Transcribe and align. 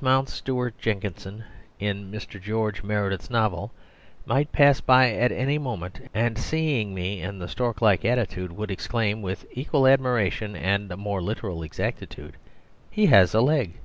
Mountstuart 0.00 0.78
Jenkinson 0.78 1.42
in 1.80 2.12
Mr. 2.12 2.40
George 2.40 2.84
Meredith's 2.84 3.28
novel 3.28 3.72
might 4.24 4.52
pass 4.52 4.80
by 4.80 5.10
at 5.10 5.32
any 5.32 5.58
moment, 5.58 6.08
and 6.14 6.38
seeing 6.38 6.94
me 6.94 7.20
in 7.20 7.40
the 7.40 7.48
stork 7.48 7.82
like 7.82 8.04
attitude 8.04 8.52
would 8.52 8.70
exclaim, 8.70 9.20
with 9.20 9.44
equal 9.50 9.88
admiration 9.88 10.54
and 10.54 10.92
a 10.92 10.96
more 10.96 11.20
literal 11.20 11.64
exactitude, 11.64 12.36
"He 12.88 13.06
has 13.06 13.34
a 13.34 13.40
leg." 13.40 13.80